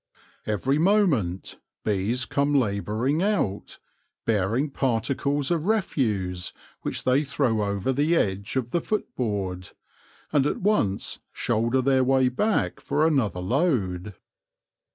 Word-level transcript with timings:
Every 0.47 0.79
moment 0.79 1.59
bees 1.85 2.25
come 2.25 2.55
labouring 2.55 3.21
out, 3.21 3.77
bearing 4.25 4.71
particles 4.71 5.51
of 5.51 5.67
refuse, 5.67 6.53
which 6.81 7.03
they 7.03 7.23
throw 7.23 7.61
over 7.61 7.93
the 7.93 8.15
edge 8.15 8.55
of 8.55 8.71
the 8.71 8.81
foot 8.81 9.15
board, 9.15 9.69
and 10.33 10.47
at 10.47 10.57
once 10.59 11.19
shoulder 11.31 11.83
their 11.83 12.03
way 12.03 12.29
back 12.29 12.79
for 12.81 13.05
another 13.05 13.41
load. 13.41 14.15